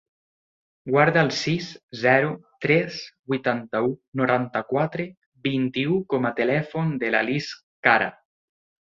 [0.91, 1.65] Guarda el sis,
[2.03, 2.29] zero,
[2.65, 2.95] tres,
[3.33, 5.05] vuitanta-u, noranta-quatre,
[5.49, 7.51] vint-i-u com a telèfon de la Lis
[7.89, 8.09] Cara.